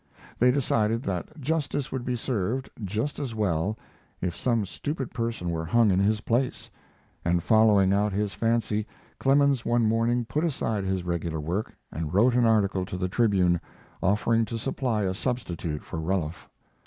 They 0.39 0.49
decided 0.49 1.03
that 1.03 1.39
justice 1.39 1.91
would 1.91 2.03
be 2.03 2.15
served 2.15 2.71
just 2.83 3.19
as 3.19 3.35
well 3.35 3.77
if 4.19 4.35
some 4.35 4.65
stupid 4.65 5.11
person 5.11 5.51
were 5.51 5.63
hung 5.63 5.91
in 5.91 5.99
his 5.99 6.21
place, 6.21 6.71
and 7.23 7.43
following 7.43 7.93
out 7.93 8.11
this 8.11 8.33
fancy 8.33 8.87
Clemens 9.19 9.63
one 9.63 9.85
morning 9.85 10.25
put 10.25 10.43
aside 10.43 10.85
his 10.85 11.03
regular 11.03 11.39
work 11.39 11.75
and 11.91 12.11
wrote 12.11 12.33
an 12.33 12.47
article 12.47 12.83
to 12.83 12.97
the 12.97 13.09
Tribune, 13.09 13.61
offering 14.01 14.43
to 14.45 14.57
supply 14.57 15.03
a 15.03 15.13
substitute 15.13 15.83
for 15.83 15.99
Ruloff. 15.99 16.49